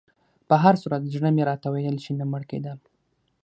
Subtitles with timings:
[0.47, 2.79] په هر صورت زړه مې راته ویل چې نه مړ کېدم.